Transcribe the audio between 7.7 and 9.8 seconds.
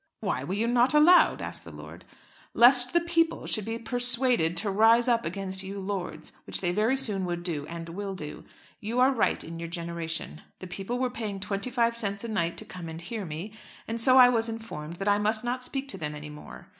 will do. You are right in your